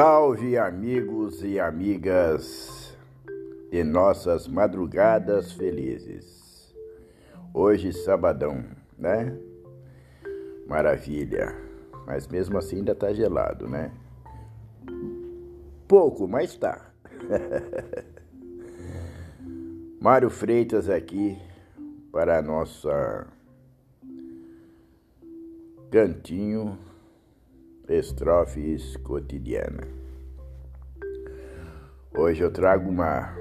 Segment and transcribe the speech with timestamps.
[0.00, 2.96] Salve, amigos e amigas
[3.68, 6.72] de nossas madrugadas felizes.
[7.52, 8.64] Hoje, sabadão,
[8.96, 9.36] né?
[10.68, 11.52] Maravilha.
[12.06, 13.90] Mas mesmo assim ainda tá gelado, né?
[15.88, 16.92] Pouco, mas tá.
[20.00, 21.36] Mário Freitas aqui
[22.12, 23.26] para a nossa
[25.90, 26.78] cantinho
[27.88, 29.97] estrofes cotidiana.
[32.16, 33.36] Hoje eu trago uma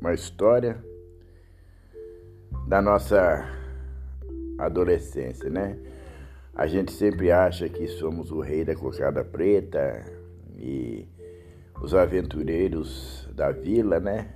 [0.00, 0.82] uma história
[2.66, 3.44] da nossa
[4.58, 5.78] adolescência, né?
[6.54, 10.04] A gente sempre acha que somos o rei da cocada preta
[10.56, 11.06] e
[11.80, 14.28] os aventureiros da vila, né?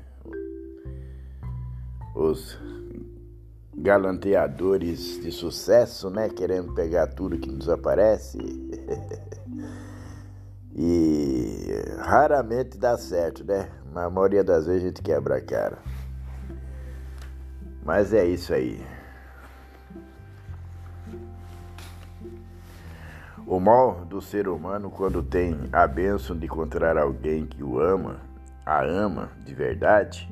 [2.14, 2.58] Os
[3.74, 6.28] galanteadores de sucesso, né?
[6.28, 8.38] Querendo pegar tudo que nos aparece.
[10.76, 11.21] e
[12.02, 13.68] raramente dá certo, né?
[13.92, 15.78] Na maioria das vezes a gente quebra a cara.
[17.84, 18.84] Mas é isso aí.
[23.46, 28.20] O mal do ser humano, quando tem a bênção de encontrar alguém que o ama,
[28.64, 30.28] a ama de verdade,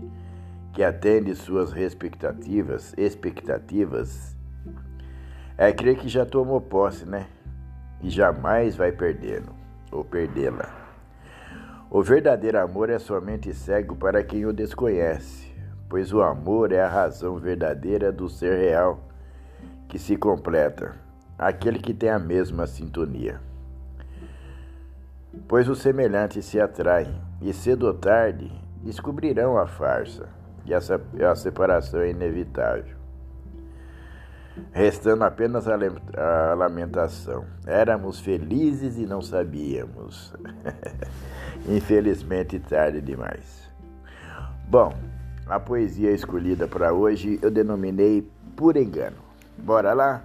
[0.73, 4.37] que atende suas expectativas, expectativas,
[5.59, 7.27] é crer que já tomou posse, né?
[8.01, 9.53] E jamais vai perdendo
[9.91, 10.90] ou perdê-la.
[11.93, 15.53] O verdadeiro amor é somente cego para quem o desconhece,
[15.89, 19.01] pois o amor é a razão verdadeira do ser real
[19.89, 20.95] que se completa,
[21.37, 23.41] aquele que tem a mesma sintonia.
[25.49, 28.53] Pois os semelhantes se atraem e cedo ou tarde
[28.85, 30.29] descobrirão a farsa
[30.65, 32.97] e a separação é inevitável.
[34.71, 37.45] Restando apenas a, a lamentação.
[37.67, 40.33] Éramos felizes e não sabíamos.
[41.71, 43.71] Infelizmente, tarde demais.
[44.69, 44.93] Bom,
[45.47, 49.17] a poesia escolhida para hoje eu denominei Por Engano.
[49.57, 50.23] Bora lá?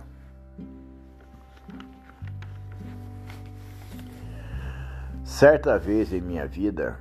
[5.24, 6.98] Certa vez em minha vida,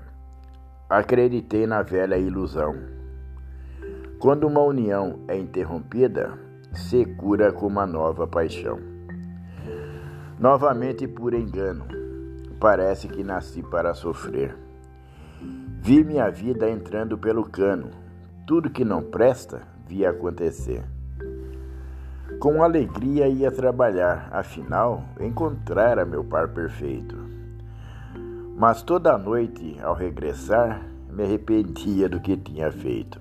[0.89, 2.95] acreditei na velha ilusão
[4.25, 6.33] quando uma união é interrompida,
[6.73, 8.79] se cura com uma nova paixão.
[10.39, 11.85] Novamente por engano,
[12.61, 14.57] parece que nasci para sofrer.
[15.81, 17.91] Vi minha vida entrando pelo cano,
[18.47, 20.85] tudo que não presta via acontecer.
[22.39, 27.17] Com alegria ia trabalhar, afinal, encontrara meu par perfeito.
[28.57, 33.21] Mas toda noite, ao regressar, me arrependia do que tinha feito.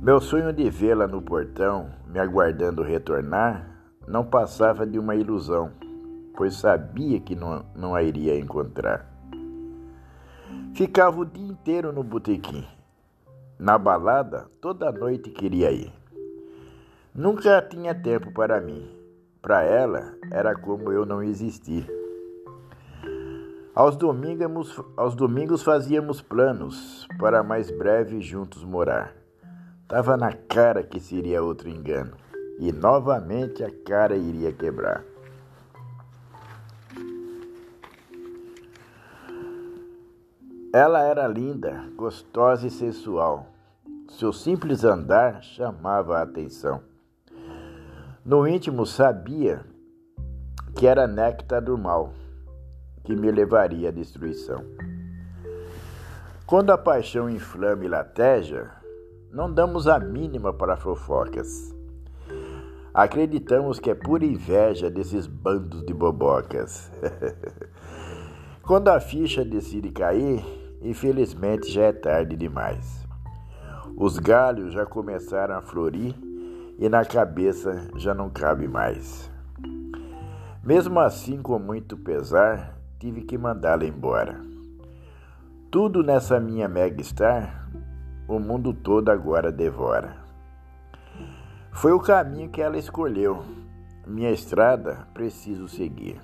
[0.00, 3.66] Meu sonho de vê-la no portão, me aguardando retornar,
[4.06, 5.70] não passava de uma ilusão,
[6.36, 9.06] pois sabia que não, não a iria encontrar.
[10.74, 12.66] Ficava o dia inteiro no botequim.
[13.58, 15.92] Na balada, toda noite queria ir.
[17.14, 18.88] Nunca tinha tempo para mim.
[19.40, 21.86] Para ela, era como eu não existir.
[23.74, 29.14] Aos domingos, aos domingos fazíamos planos para mais breve juntos morar.
[29.88, 32.16] Tava na cara que seria outro engano.
[32.58, 35.04] E novamente a cara iria quebrar.
[40.74, 43.46] Ela era linda, gostosa e sensual.
[44.08, 46.80] Seu simples andar chamava a atenção.
[48.24, 49.66] No íntimo sabia
[50.74, 52.14] que era néctar do mal,
[53.04, 54.64] que me levaria à destruição.
[56.46, 58.70] Quando a paixão inflama e lateja,
[59.30, 61.74] não damos a mínima para fofocas.
[62.94, 66.90] Acreditamos que é pura inveja desses bandos de bobocas.
[68.62, 73.06] Quando a ficha decide cair, infelizmente já é tarde demais.
[73.96, 76.14] Os galhos já começaram a florir
[76.78, 79.30] e na cabeça já não cabe mais.
[80.64, 84.40] Mesmo assim, com muito pesar, tive que mandá-la embora.
[85.70, 87.68] Tudo nessa minha mega star
[88.28, 90.16] o mundo todo agora devora.
[91.72, 93.42] Foi o caminho que ela escolheu.
[94.06, 96.20] Minha estrada preciso seguir.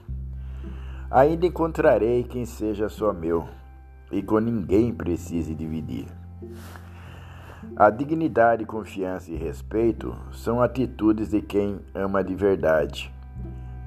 [1.11, 3.49] Ainda encontrarei quem seja só meu
[4.11, 6.07] e com ninguém precise dividir.
[7.77, 13.13] A dignidade, confiança e respeito são atitudes de quem ama de verdade.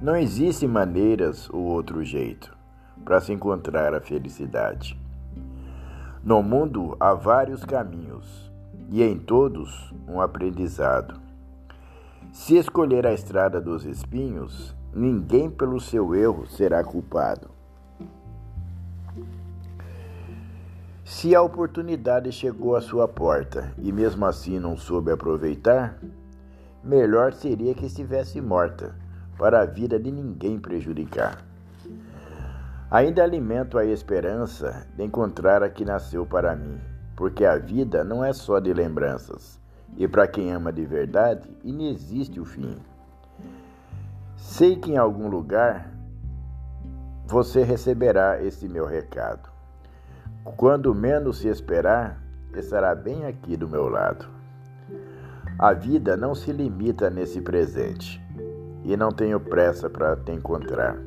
[0.01, 2.56] Não existem maneiras ou outro jeito
[3.03, 5.00] para se encontrar a felicidade.
[6.23, 8.51] No mundo há vários caminhos,
[8.89, 11.19] e em todos um aprendizado.
[12.31, 17.50] Se escolher a estrada dos espinhos, ninguém pelo seu erro será culpado.
[21.13, 26.00] Se a oportunidade chegou à sua porta e mesmo assim não soube aproveitar,
[26.81, 28.96] melhor seria que estivesse morta,
[29.38, 31.44] para a vida de ninguém prejudicar.
[32.90, 36.80] Ainda alimento a esperança de encontrar a que nasceu para mim,
[37.14, 39.60] porque a vida não é só de lembranças,
[39.98, 42.78] e para quem ama de verdade, inexiste o fim.
[44.38, 45.92] Sei que em algum lugar
[47.28, 49.50] você receberá esse meu recado.
[50.44, 52.20] Quando menos se esperar,
[52.56, 54.26] estará bem aqui do meu lado.
[55.58, 58.20] A vida não se limita nesse presente
[58.84, 60.98] e não tenho pressa para te encontrar.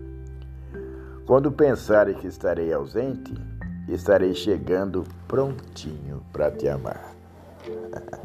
[1.27, 3.35] Quando pensarem que estarei ausente,
[3.89, 7.13] estarei chegando prontinho para te amar.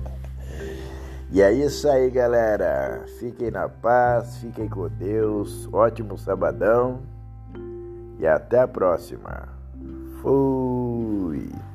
[1.31, 3.03] e é isso aí, galera.
[3.19, 5.67] Fiquem na paz, fiquem com Deus.
[5.73, 7.01] Ótimo sabadão
[8.19, 9.49] e até a próxima.
[10.21, 10.78] Fui.
[11.39, 11.68] Louis.